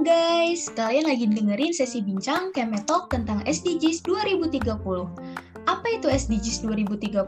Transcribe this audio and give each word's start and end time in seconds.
Guys, 0.00 0.72
kalian 0.72 1.12
lagi 1.12 1.28
dengerin 1.28 1.76
sesi 1.76 2.00
bincang 2.00 2.56
Kemetalk 2.56 3.12
tentang 3.12 3.44
SDGs 3.44 4.00
2030. 4.08 4.64
Apa 5.68 5.86
itu 5.92 6.08
SDGs 6.08 6.64
2030? 6.64 7.20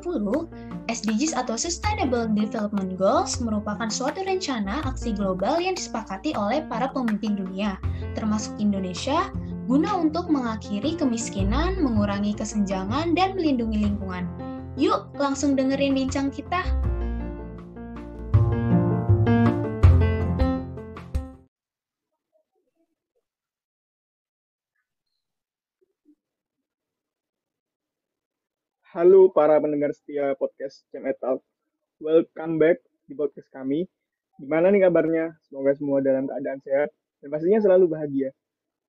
SDGs 0.89 1.37
atau 1.37 1.53
Sustainable 1.61 2.33
Development 2.33 2.97
Goals 2.97 3.45
merupakan 3.45 3.93
suatu 3.93 4.25
rencana 4.25 4.81
aksi 4.89 5.13
global 5.13 5.61
yang 5.61 5.77
disepakati 5.77 6.33
oleh 6.33 6.65
para 6.65 6.89
pemimpin 6.89 7.37
dunia, 7.37 7.77
termasuk 8.17 8.57
Indonesia, 8.57 9.29
guna 9.69 9.93
untuk 9.93 10.33
mengakhiri 10.33 10.97
kemiskinan, 10.97 11.77
mengurangi 11.77 12.33
kesenjangan, 12.33 13.13
dan 13.13 13.37
melindungi 13.37 13.85
lingkungan. 13.85 14.25
Yuk, 14.81 15.13
langsung 15.21 15.61
dengerin 15.61 15.93
bincang 15.93 16.33
kita. 16.33 16.65
Halo 28.93 29.33
para 29.33 29.57
pendengar 29.57 29.89
setia 29.97 30.37
podcast 30.37 30.85
Jam 30.93 31.09
Etal. 31.09 31.41
Welcome 31.97 32.61
back 32.61 32.85
di 33.09 33.17
podcast 33.17 33.49
kami. 33.49 33.89
Gimana 34.37 34.69
nih 34.69 34.85
kabarnya? 34.85 35.33
Semoga 35.49 35.73
semua 35.73 36.05
dalam 36.05 36.29
keadaan 36.29 36.61
sehat 36.61 36.93
dan 37.25 37.33
pastinya 37.33 37.57
selalu 37.65 37.89
bahagia. 37.89 38.37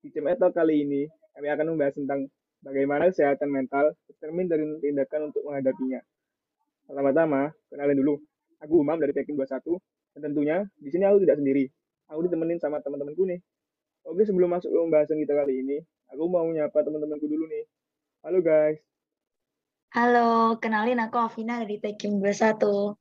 Di 0.04 0.12
Jam 0.12 0.28
Etal 0.28 0.52
kali 0.52 0.84
ini, 0.84 1.08
kami 1.32 1.48
akan 1.48 1.66
membahas 1.72 1.96
tentang 1.96 2.28
bagaimana 2.60 3.16
kesehatan 3.16 3.48
mental 3.48 3.96
tercermin 4.12 4.52
dari 4.52 4.68
tindakan 4.84 5.32
untuk 5.32 5.40
menghadapinya. 5.48 6.04
Pertama-tama, 6.84 7.56
kenalin 7.72 7.96
dulu. 7.96 8.20
Aku 8.60 8.84
Umam 8.84 9.00
dari 9.00 9.16
Tekin 9.16 9.40
21 9.40 9.56
dan 10.20 10.20
tentunya 10.20 10.68
di 10.84 10.92
sini 10.92 11.08
aku 11.08 11.24
tidak 11.24 11.40
sendiri. 11.40 11.72
Aku 12.12 12.28
ditemenin 12.28 12.60
sama 12.60 12.84
teman-temanku 12.84 13.24
nih. 13.24 13.40
Oke, 14.04 14.28
sebelum 14.28 14.52
masuk 14.52 14.68
ke 14.68 14.80
pembahasan 14.84 15.16
kita 15.24 15.32
kali 15.32 15.64
ini, 15.64 15.80
aku 16.12 16.28
mau 16.28 16.44
menyapa 16.44 16.84
teman-temanku 16.84 17.24
dulu 17.24 17.48
nih. 17.48 17.64
Halo 18.20 18.44
guys. 18.44 18.93
Halo, 19.94 20.58
kenalin 20.58 20.98
aku 21.06 21.22
Afina 21.22 21.62
dari 21.62 21.78
Tekim 21.78 22.18
21. 22.18 22.98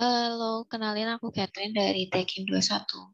Halo, 0.00 0.64
kenalin 0.72 1.04
aku 1.12 1.28
Catherine 1.28 1.76
dari 1.76 2.08
Tekim 2.08 2.48
21. 2.48 3.12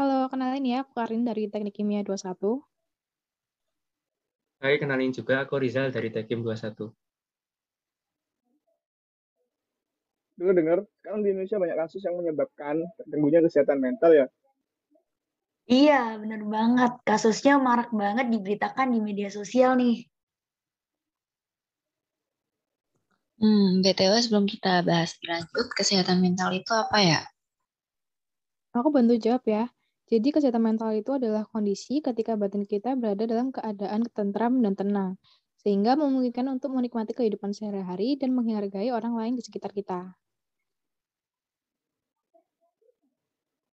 Halo, 0.00 0.32
kenalin 0.32 0.64
ya, 0.64 0.88
aku 0.88 0.96
Karin 0.96 1.28
dari 1.28 1.52
Teknik 1.52 1.76
Kimia 1.76 2.00
21. 2.00 2.64
Hai, 4.64 4.80
kenalin 4.80 5.12
juga 5.12 5.44
aku 5.44 5.60
Rizal 5.60 5.92
dari 5.92 6.08
Tekim 6.08 6.40
21. 6.40 6.88
Dengar-dengar, 10.40 10.88
sekarang 10.96 11.20
di 11.20 11.28
Indonesia 11.28 11.60
banyak 11.60 11.76
kasus 11.76 12.00
yang 12.08 12.16
menyebabkan 12.16 12.80
terganggunya 12.96 13.44
kesehatan 13.44 13.84
mental 13.84 14.16
ya. 14.16 14.26
Iya, 15.68 16.16
bener 16.16 16.40
banget. 16.48 17.04
Kasusnya 17.04 17.60
marak 17.60 17.92
banget 17.92 18.32
diberitakan 18.32 18.96
di 18.96 18.98
media 19.04 19.28
sosial 19.28 19.76
nih. 19.76 20.08
Hmm, 23.42 23.82
BTW 23.82 24.22
sebelum 24.22 24.46
kita 24.46 24.86
bahas 24.86 25.18
lanjut, 25.26 25.66
kesehatan 25.74 26.22
mental 26.22 26.54
itu 26.54 26.70
apa 26.70 26.98
ya? 27.02 27.20
Aku 28.70 28.94
bantu 28.94 29.18
jawab 29.18 29.42
ya. 29.50 29.66
Jadi 30.06 30.30
kesehatan 30.30 30.62
mental 30.62 30.94
itu 30.94 31.10
adalah 31.10 31.42
kondisi 31.50 31.98
ketika 31.98 32.38
batin 32.38 32.62
kita 32.62 32.94
berada 32.94 33.26
dalam 33.26 33.50
keadaan 33.50 34.06
tentram 34.14 34.62
dan 34.62 34.78
tenang, 34.78 35.10
sehingga 35.58 35.98
memungkinkan 35.98 36.54
untuk 36.54 36.70
menikmati 36.70 37.18
kehidupan 37.18 37.50
sehari-hari 37.50 38.14
dan 38.14 38.30
menghargai 38.30 38.94
orang 38.94 39.18
lain 39.18 39.34
di 39.34 39.42
sekitar 39.42 39.74
kita. 39.74 40.14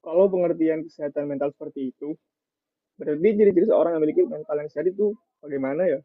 Kalau 0.02 0.26
pengertian 0.34 0.82
kesehatan 0.82 1.30
mental 1.30 1.54
seperti 1.54 1.94
itu, 1.94 2.18
berarti 2.98 3.38
ciri-ciri 3.38 3.70
seorang 3.70 3.94
yang 3.94 4.02
memiliki 4.02 4.26
mental 4.26 4.66
yang 4.66 4.70
sehat 4.74 4.90
itu 4.90 5.14
bagaimana 5.46 5.86
ya? 5.86 6.02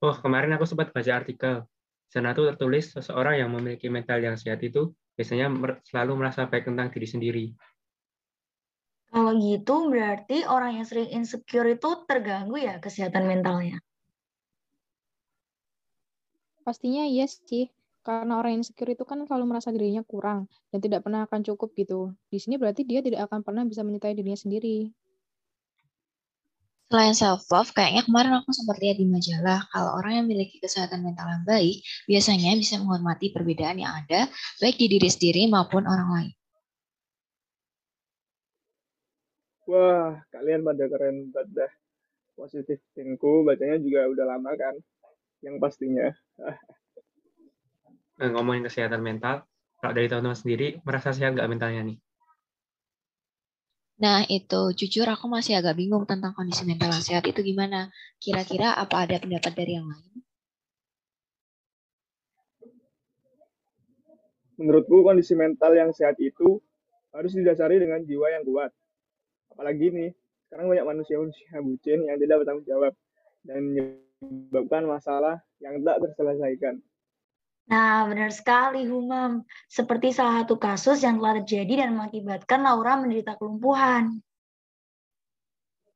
Oh, 0.00 0.16
kemarin 0.16 0.56
aku 0.56 0.64
sempat 0.64 0.88
baca 0.96 1.12
artikel 1.12 1.68
sana 2.08 2.32
itu 2.32 2.48
tertulis 2.48 2.96
seseorang 2.96 3.44
yang 3.44 3.52
memiliki 3.52 3.92
mental 3.92 4.18
yang 4.24 4.36
sehat 4.40 4.64
itu 4.64 4.96
biasanya 5.12 5.52
selalu 5.84 6.12
merasa 6.24 6.48
baik 6.48 6.64
tentang 6.64 6.88
diri 6.88 7.08
sendiri. 7.08 7.44
Kalau 9.08 9.32
gitu 9.40 9.88
berarti 9.88 10.44
orang 10.44 10.80
yang 10.80 10.86
sering 10.88 11.08
insecure 11.12 11.68
itu 11.68 11.90
terganggu 12.04 12.60
ya 12.60 12.76
kesehatan 12.76 13.24
mentalnya? 13.24 13.80
Pastinya 16.60 17.08
iya 17.08 17.24
sih, 17.24 17.72
karena 18.04 18.36
orang 18.36 18.60
insecure 18.60 18.92
itu 18.92 19.08
kan 19.08 19.24
selalu 19.24 19.56
merasa 19.56 19.72
dirinya 19.72 20.04
kurang 20.04 20.44
dan 20.68 20.84
tidak 20.84 21.04
pernah 21.04 21.24
akan 21.24 21.40
cukup 21.40 21.72
gitu. 21.72 22.12
Di 22.28 22.36
sini 22.36 22.60
berarti 22.60 22.84
dia 22.84 23.00
tidak 23.00 23.32
akan 23.32 23.40
pernah 23.40 23.64
bisa 23.64 23.80
mencintai 23.80 24.12
dirinya 24.12 24.36
sendiri. 24.36 24.92
Selain 26.88 27.12
self-love, 27.12 27.76
kayaknya 27.76 28.00
kemarin 28.08 28.40
aku 28.40 28.48
sempat 28.56 28.80
lihat 28.80 28.96
di 28.96 29.04
majalah 29.04 29.60
kalau 29.68 30.00
orang 30.00 30.16
yang 30.16 30.24
memiliki 30.24 30.56
kesehatan 30.56 31.04
mental 31.04 31.28
yang 31.28 31.44
baik 31.44 31.84
biasanya 32.08 32.56
bisa 32.56 32.80
menghormati 32.80 33.28
perbedaan 33.28 33.76
yang 33.76 33.92
ada 33.92 34.24
baik 34.56 34.80
di 34.80 34.96
diri 34.96 35.08
sendiri 35.12 35.52
maupun 35.52 35.84
orang 35.84 36.08
lain. 36.08 36.32
Wah, 39.68 40.16
kalian 40.32 40.64
pada 40.64 40.84
keren 40.88 41.28
banget 41.28 41.48
dah. 41.52 41.72
Positif 42.40 42.80
thinkku 42.96 43.44
bacanya 43.44 43.76
juga 43.84 44.08
udah 44.08 44.24
lama 44.24 44.56
kan, 44.56 44.72
yang 45.44 45.60
pastinya. 45.60 46.08
Nah, 48.16 48.28
ngomongin 48.32 48.64
kesehatan 48.64 49.04
mental, 49.04 49.44
kalau 49.84 49.92
dari 49.92 50.08
teman-teman 50.08 50.40
sendiri, 50.40 50.80
merasa 50.88 51.12
sehat 51.12 51.36
nggak 51.36 51.52
mentalnya 51.52 51.84
nih? 51.84 52.00
Nah, 53.98 54.22
itu 54.30 54.60
jujur 54.78 55.10
aku 55.10 55.26
masih 55.26 55.58
agak 55.58 55.74
bingung 55.74 56.06
tentang 56.06 56.30
kondisi 56.30 56.62
mental 56.62 56.94
yang 56.94 57.02
sehat 57.02 57.26
itu 57.26 57.42
gimana. 57.42 57.90
Kira-kira 58.22 58.70
apa 58.78 59.02
ada 59.02 59.18
pendapat 59.18 59.52
dari 59.58 59.74
yang 59.74 59.90
lain? 59.90 60.22
Menurutku 64.54 65.02
kondisi 65.02 65.34
mental 65.34 65.74
yang 65.74 65.90
sehat 65.90 66.14
itu 66.22 66.62
harus 67.10 67.34
didasari 67.34 67.82
dengan 67.82 67.98
jiwa 68.06 68.30
yang 68.38 68.46
kuat. 68.46 68.70
Apalagi 69.50 69.90
nih, 69.90 70.10
sekarang 70.46 70.70
banyak 70.70 70.86
manusia-manusia 70.86 71.58
bucin 71.58 71.98
yang 72.06 72.22
tidak 72.22 72.46
bertanggung 72.46 72.66
jawab 72.70 72.94
dan 73.42 73.66
menyebabkan 73.66 74.86
masalah 74.86 75.42
yang 75.58 75.82
tak 75.82 75.98
terselesaikan. 76.06 76.78
Nah, 77.68 78.08
benar 78.08 78.32
sekali, 78.32 78.88
Humam. 78.88 79.44
Seperti 79.68 80.16
salah 80.16 80.40
satu 80.40 80.56
kasus 80.56 81.04
yang 81.04 81.20
telah 81.20 81.44
terjadi 81.44 81.84
dan 81.84 82.00
mengakibatkan 82.00 82.64
Laura 82.64 82.96
menderita 82.96 83.36
kelumpuhan. 83.36 84.24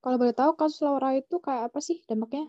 Kalau 0.05 0.17
boleh 0.21 0.37
tahu, 0.37 0.53
kasus 0.53 0.85
Laura 0.85 1.17
itu 1.17 1.41
kayak 1.41 1.73
apa 1.73 1.79
sih 1.81 2.05
dampaknya? 2.05 2.45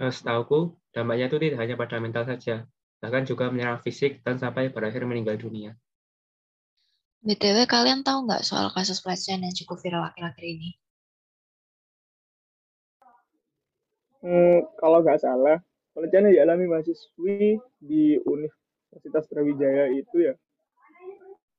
Eh, 0.00 0.08
Setauku, 0.08 0.72
dampaknya 0.96 1.28
itu 1.28 1.36
tidak 1.36 1.58
hanya 1.60 1.74
pada 1.76 2.00
mental 2.00 2.24
saja, 2.24 2.64
bahkan 3.04 3.28
juga 3.28 3.52
menyerang 3.52 3.84
fisik 3.84 4.24
dan 4.24 4.40
sampai 4.40 4.72
berakhir 4.72 5.04
meninggal 5.04 5.36
dunia. 5.36 5.76
BTW, 7.22 7.68
kalian 7.68 8.00
tahu 8.02 8.26
nggak 8.26 8.42
soal 8.42 8.72
kasus 8.72 8.98
pelecehan 9.04 9.44
yang 9.44 9.54
cukup 9.54 9.78
viral 9.78 10.08
akhir-akhir 10.08 10.42
ini? 10.42 10.70
Hmm, 14.22 14.66
kalau 14.78 15.02
nggak 15.02 15.22
salah, 15.22 15.58
pelecehan 15.92 16.28
yang 16.28 16.44
dialami 16.44 16.64
mahasiswi 16.68 17.60
di 17.80 18.16
Universitas 18.24 19.24
Brawijaya 19.28 19.92
itu 19.92 20.32
ya? 20.32 20.34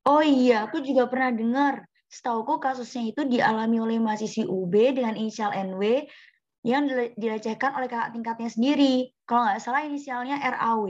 Oh 0.03 0.19
iya, 0.19 0.67
aku 0.67 0.83
juga 0.83 1.07
pernah 1.07 1.31
dengar. 1.31 1.75
Setauku 2.11 2.61
kasusnya 2.61 3.09
itu 3.09 3.25
dialami 3.25 3.81
oleh 3.81 3.97
mahasiswi 3.97 4.45
UB 4.45 4.73
dengan 4.93 5.17
inisial 5.17 5.49
NW 5.49 6.05
yang 6.63 6.85
dilecehkan 7.17 7.73
oleh 7.73 7.89
kakak 7.89 8.13
tingkatnya 8.13 8.49
sendiri. 8.51 9.09
Kalau 9.25 9.49
nggak 9.49 9.63
salah 9.63 9.81
inisialnya 9.87 10.37
RAW. 10.37 10.85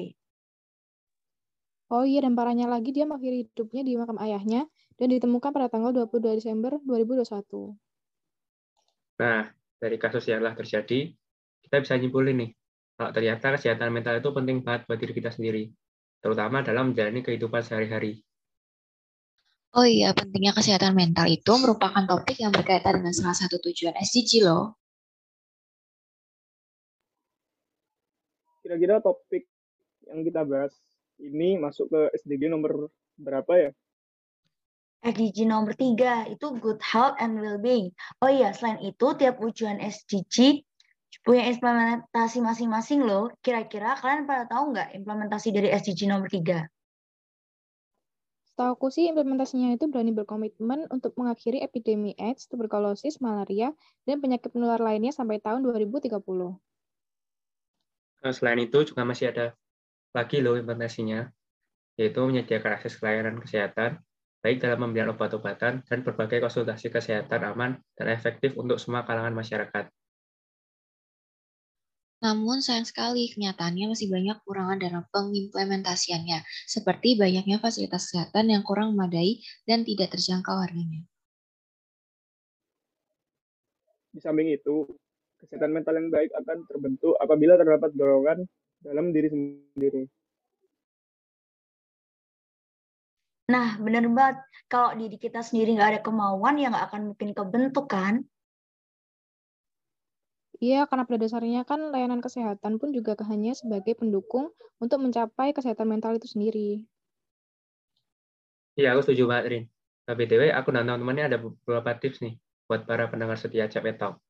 Oh 1.94 2.03
iya, 2.03 2.25
dan 2.25 2.33
parahnya 2.33 2.65
lagi 2.65 2.89
dia 2.89 3.06
mengakhiri 3.06 3.45
hidupnya 3.45 3.85
di 3.85 3.94
makam 3.94 4.18
ayahnya 4.18 4.65
dan 4.97 5.07
ditemukan 5.13 5.53
pada 5.53 5.69
tanggal 5.69 5.94
22 5.94 6.41
Desember 6.41 6.81
2021. 6.81 7.77
Nah, 9.21 9.45
dari 9.77 9.97
kasus 10.01 10.25
yang 10.25 10.41
telah 10.41 10.57
terjadi, 10.57 11.13
kita 11.62 11.75
bisa 11.85 11.94
nyimpulin 12.01 12.33
nih, 12.33 12.51
kalau 12.94 13.10
ternyata 13.10 13.57
kesehatan 13.57 13.90
mental 13.90 14.22
itu 14.22 14.30
penting 14.30 14.62
banget 14.62 14.86
buat 14.86 15.00
diri 15.01 15.13
kita 15.18 15.34
sendiri, 15.34 15.74
terutama 16.22 16.62
dalam 16.62 16.94
menjalani 16.94 17.25
kehidupan 17.25 17.66
sehari-hari. 17.66 18.22
Oh 19.74 19.81
iya, 19.81 20.13
pentingnya 20.13 20.54
kesehatan 20.54 20.94
mental 20.94 21.25
itu 21.25 21.50
merupakan 21.57 22.06
topik 22.06 22.38
yang 22.38 22.54
berkaitan 22.54 23.01
dengan 23.01 23.10
salah 23.10 23.34
satu 23.34 23.57
tujuan 23.57 23.98
SDG 23.98 24.45
loh. 24.45 24.78
Kira-kira 28.62 29.01
topik 29.01 29.50
yang 30.06 30.22
kita 30.22 30.45
bahas 30.45 30.78
ini 31.18 31.57
masuk 31.57 31.90
ke 31.90 32.01
SDG 32.22 32.54
nomor 32.54 32.94
berapa 33.18 33.54
ya? 33.57 33.69
SDG 35.04 35.50
nomor 35.50 35.75
tiga 35.75 36.30
itu 36.31 36.54
good 36.62 36.80
health 36.80 37.18
and 37.18 37.42
well-being. 37.42 37.92
Oh 38.24 38.30
iya, 38.30 38.54
selain 38.56 38.80
itu 38.80 39.18
tiap 39.19 39.42
ujian 39.42 39.81
SDG 39.81 40.63
punya 41.21 41.45
implementasi 41.54 42.42
masing-masing 42.42 43.06
loh. 43.06 43.30
Kira-kira 43.45 43.94
kalian 43.94 44.25
pada 44.25 44.50
tahu 44.50 44.74
nggak 44.74 44.98
implementasi 44.98 45.54
dari 45.54 45.69
SDG 45.69 46.10
nomor 46.10 46.31
tiga? 46.31 46.65
Setahuku 48.54 48.94
sih 48.94 49.10
implementasinya 49.10 49.74
itu 49.74 49.89
berani 49.89 50.13
berkomitmen 50.13 50.86
untuk 50.94 51.18
mengakhiri 51.18 51.65
epidemi 51.65 52.13
AIDS, 52.21 52.45
tuberkulosis, 52.45 53.18
malaria, 53.18 53.74
dan 54.06 54.21
penyakit 54.21 54.54
menular 54.54 54.77
lainnya 54.77 55.10
sampai 55.10 55.42
tahun 55.42 55.65
2030. 55.65 56.13
Nah, 58.21 58.31
selain 58.31 58.62
itu 58.62 58.86
juga 58.86 59.01
masih 59.04 59.33
ada 59.33 59.57
lagi 60.13 60.38
loh 60.45 60.54
implementasinya, 60.54 61.33
yaitu 61.98 62.21
menyediakan 62.21 62.77
akses 62.77 63.01
layanan 63.01 63.42
kesehatan, 63.42 63.98
baik 64.45 64.62
dalam 64.62 64.86
pembelian 64.86 65.18
obat-obatan 65.18 65.81
dan 65.81 66.00
berbagai 66.06 66.45
konsultasi 66.45 66.94
kesehatan 66.94 67.42
aman 67.42 67.81
dan 67.98 68.07
efektif 68.13 68.54
untuk 68.54 68.77
semua 68.77 69.01
kalangan 69.01 69.33
masyarakat. 69.33 69.89
Namun 72.23 72.63
sayang 72.63 72.87
sekali 72.87 73.27
kenyataannya 73.35 73.91
masih 73.91 74.07
banyak 74.07 74.39
kurangan 74.47 74.79
dalam 74.79 75.03
pengimplementasiannya, 75.11 76.39
seperti 76.71 77.19
banyaknya 77.19 77.59
fasilitas 77.59 78.07
kesehatan 78.07 78.47
yang 78.47 78.63
kurang 78.63 78.95
memadai 78.95 79.43
dan 79.67 79.83
tidak 79.83 80.15
terjangkau 80.15 80.55
harganya. 80.55 81.03
Di 84.15 84.23
samping 84.23 84.55
itu, 84.55 84.87
kesehatan 85.43 85.75
mental 85.75 85.99
yang 85.99 86.07
baik 86.07 86.31
akan 86.31 86.63
terbentuk 86.63 87.11
apabila 87.19 87.59
terdapat 87.59 87.91
dorongan 87.91 88.47
dalam 88.79 89.11
diri 89.11 89.27
sendiri. 89.27 90.07
Nah, 93.51 93.75
benar 93.75 94.07
banget. 94.07 94.37
Kalau 94.71 94.95
diri 94.95 95.19
kita 95.19 95.43
sendiri 95.43 95.75
nggak 95.75 95.89
ada 95.91 95.99
kemauan, 95.99 96.55
ya 96.55 96.71
nggak 96.71 96.87
akan 96.87 97.01
mungkin 97.11 97.29
kebentuk, 97.35 97.91
kan? 97.91 98.23
Iya, 100.63 100.88
karena 100.88 101.04
pada 101.04 101.19
dasarnya 101.19 101.62
kan 101.68 101.92
layanan 101.92 102.24
kesehatan 102.24 102.80
pun 102.80 102.95
juga 102.95 103.19
hanya 103.27 103.51
sebagai 103.51 104.00
pendukung 104.00 104.56
untuk 104.80 105.04
mencapai 105.04 105.51
kesehatan 105.51 105.92
mental 105.92 106.15
itu 106.15 106.27
sendiri. 106.31 106.88
Iya, 108.80 108.95
aku 108.95 109.01
setuju 109.04 109.24
banget, 109.27 109.45
Rin. 109.51 109.63
Nah, 110.07 110.15
BTW, 110.15 110.44
aku 110.56 110.69
dan 110.71 110.88
teman-temannya 110.88 111.25
ada 111.27 111.38
beberapa 111.44 111.92
tips 112.00 112.24
nih 112.24 112.39
buat 112.63 112.88
para 112.88 113.12
pendengar 113.12 113.36
setia 113.36 113.68
Cap 113.68 113.83
Talk. 114.00 114.24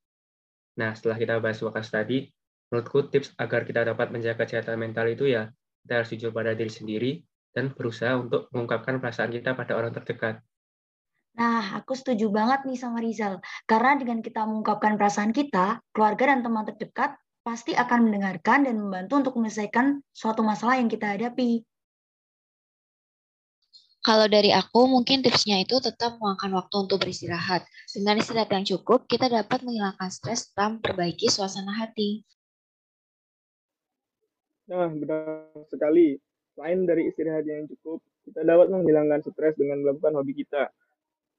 Nah, 0.82 0.98
setelah 0.98 1.18
kita 1.22 1.38
bahas 1.38 1.62
wakas 1.62 1.94
tadi, 1.94 2.34
menurutku 2.74 3.14
tips 3.14 3.38
agar 3.38 3.62
kita 3.70 3.86
dapat 3.86 4.10
menjaga 4.10 4.50
kesehatan 4.50 4.82
mental 4.82 5.06
itu 5.14 5.30
ya, 5.30 5.54
kita 5.86 6.02
harus 6.02 6.10
jujur 6.18 6.34
pada 6.34 6.58
diri 6.58 6.74
sendiri 6.74 7.12
dan 7.54 7.70
berusaha 7.78 8.18
untuk 8.18 8.50
mengungkapkan 8.50 8.98
perasaan 8.98 9.30
kita 9.30 9.54
pada 9.54 9.78
orang 9.78 9.94
terdekat. 9.94 10.42
Nah, 11.34 11.82
aku 11.82 11.98
setuju 11.98 12.30
banget 12.30 12.62
nih 12.70 12.78
sama 12.78 13.02
Rizal. 13.02 13.42
Karena 13.66 13.98
dengan 13.98 14.22
kita 14.22 14.46
mengungkapkan 14.46 15.02
perasaan 15.02 15.34
kita, 15.34 15.82
keluarga 15.90 16.30
dan 16.30 16.46
teman 16.46 16.62
terdekat 16.70 17.18
pasti 17.42 17.74
akan 17.74 18.08
mendengarkan 18.08 18.70
dan 18.70 18.78
membantu 18.78 19.14
untuk 19.20 19.34
menyelesaikan 19.42 20.00
suatu 20.14 20.46
masalah 20.46 20.78
yang 20.78 20.88
kita 20.88 21.18
hadapi. 21.18 21.66
Kalau 24.04 24.28
dari 24.28 24.52
aku, 24.52 24.84
mungkin 24.86 25.24
tipsnya 25.24 25.64
itu 25.64 25.80
tetap 25.80 26.20
meluangkan 26.20 26.52
waktu 26.60 26.76
untuk 26.76 27.00
beristirahat. 27.02 27.64
Dengan 27.88 28.20
istirahat 28.20 28.52
yang 28.52 28.68
cukup, 28.68 29.08
kita 29.08 29.32
dapat 29.32 29.64
menghilangkan 29.64 30.12
stres 30.12 30.52
dan 30.52 30.78
memperbaiki 30.78 31.32
suasana 31.32 31.72
hati. 31.72 32.20
Nah, 34.68 34.92
benar 34.92 35.50
sekali. 35.72 36.20
Selain 36.54 36.84
dari 36.84 37.10
istirahat 37.10 37.48
yang 37.48 37.64
cukup, 37.66 38.04
kita 38.28 38.44
dapat 38.44 38.68
menghilangkan 38.76 39.24
stres 39.24 39.56
dengan 39.56 39.82
melakukan 39.82 40.20
hobi 40.20 40.36
kita. 40.36 40.68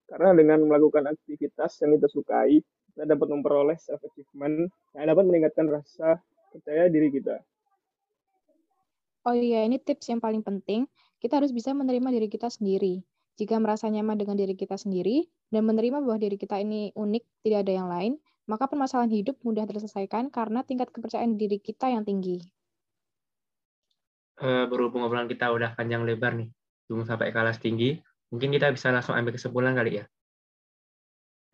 Karena 0.05 0.37
dengan 0.37 0.63
melakukan 0.69 1.09
aktivitas 1.09 1.81
yang 1.81 1.97
kita 1.97 2.09
sukai, 2.13 2.61
kita 2.95 3.05
dapat 3.09 3.29
memperoleh 3.33 3.79
self-achievement 3.81 4.71
yang 4.95 5.05
dapat 5.09 5.25
meningkatkan 5.27 5.67
rasa 5.67 6.21
percaya 6.55 6.87
diri 6.87 7.11
kita. 7.11 7.43
Oh 9.25 9.33
iya, 9.33 9.65
ini 9.65 9.81
tips 9.81 10.13
yang 10.13 10.21
paling 10.21 10.45
penting. 10.45 10.85
Kita 11.19 11.41
harus 11.41 11.51
bisa 11.51 11.73
menerima 11.73 12.13
diri 12.13 12.29
kita 12.29 12.53
sendiri. 12.53 13.01
Jika 13.35 13.59
merasa 13.59 13.91
nyaman 13.91 14.15
dengan 14.15 14.39
diri 14.39 14.55
kita 14.55 14.79
sendiri 14.79 15.27
dan 15.51 15.67
menerima 15.67 15.99
bahwa 16.05 16.21
diri 16.21 16.39
kita 16.39 16.61
ini 16.63 16.95
unik, 16.95 17.25
tidak 17.43 17.67
ada 17.67 17.73
yang 17.73 17.89
lain, 17.91 18.13
maka 18.47 18.69
permasalahan 18.69 19.11
hidup 19.11 19.41
mudah 19.43 19.67
terselesaikan 19.67 20.29
karena 20.31 20.63
tingkat 20.63 20.93
kepercayaan 20.93 21.35
diri 21.35 21.59
kita 21.59 21.91
yang 21.91 22.05
tinggi. 22.07 22.45
Uh, 24.39 24.69
berhubung 24.71 25.03
obrolan 25.03 25.27
kita 25.27 25.51
udah 25.51 25.75
panjang 25.75 26.07
lebar 26.07 26.37
nih, 26.37 26.51
belum 26.87 27.07
sampai 27.07 27.35
kelas 27.35 27.59
tinggi, 27.59 27.99
Mungkin 28.35 28.51
kita 28.51 28.75
bisa 28.75 28.91
langsung 28.91 29.15
ambil 29.15 29.39
kesimpulan 29.39 29.79
kali 29.79 30.03
ya. 30.03 30.05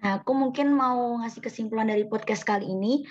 Nah, 0.00 0.24
aku 0.24 0.32
mungkin 0.32 0.72
mau 0.72 1.20
ngasih 1.20 1.44
kesimpulan 1.44 1.92
dari 1.92 2.08
podcast 2.08 2.40
kali 2.40 2.72
ini. 2.72 3.04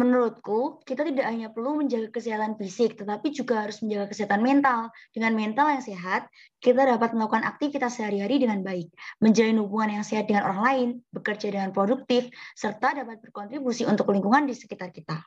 Menurutku, 0.00 0.80
kita 0.80 1.04
tidak 1.04 1.28
hanya 1.28 1.52
perlu 1.52 1.76
menjaga 1.76 2.08
kesehatan 2.08 2.56
fisik, 2.56 2.96
tetapi 2.96 3.36
juga 3.36 3.68
harus 3.68 3.84
menjaga 3.84 4.16
kesehatan 4.16 4.40
mental. 4.40 4.88
Dengan 5.12 5.36
mental 5.36 5.76
yang 5.76 5.84
sehat, 5.84 6.24
kita 6.64 6.88
dapat 6.88 7.12
melakukan 7.12 7.44
aktivitas 7.44 8.00
sehari-hari 8.00 8.40
dengan 8.40 8.64
baik, 8.64 8.88
menjalin 9.20 9.60
hubungan 9.60 10.00
yang 10.00 10.04
sehat 10.04 10.32
dengan 10.32 10.48
orang 10.48 10.60
lain, 10.64 10.88
bekerja 11.12 11.52
dengan 11.52 11.76
produktif, 11.76 12.32
serta 12.56 12.96
dapat 12.96 13.20
berkontribusi 13.20 13.84
untuk 13.84 14.08
lingkungan 14.08 14.48
di 14.48 14.56
sekitar 14.56 14.88
kita. 14.88 15.20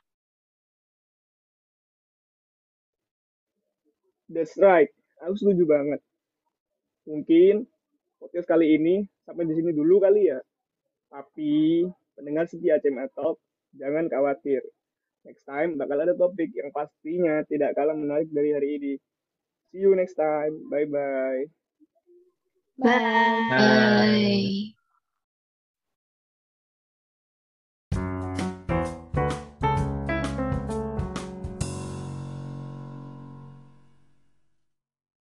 That's 4.25 4.57
right. 4.57 4.89
Aku 5.21 5.37
setuju 5.37 5.65
banget 5.69 6.01
mungkin 7.09 7.65
podcast 8.21 8.45
kali 8.45 8.77
ini 8.77 9.01
sampai 9.25 9.49
di 9.49 9.57
sini 9.57 9.73
dulu 9.73 9.97
kali 9.97 10.29
ya. 10.29 10.37
Tapi 11.09 11.81
pendengar 12.13 12.45
setia 12.45 12.77
CMA 12.77 13.09
Talk, 13.17 13.41
jangan 13.73 14.05
khawatir. 14.05 14.61
Next 15.25 15.43
time 15.49 15.75
bakal 15.75 15.97
ada 16.05 16.13
topik 16.13 16.53
yang 16.53 16.69
pastinya 16.69 17.41
tidak 17.49 17.73
kalah 17.73 17.97
menarik 17.97 18.29
dari 18.29 18.53
hari 18.53 18.69
ini. 18.77 18.93
See 19.73 19.81
you 19.81 19.97
next 19.97 20.13
time. 20.13 20.69
Bye-bye. 20.69 21.49
Bye. 22.79 23.49
Bye. 23.51 24.78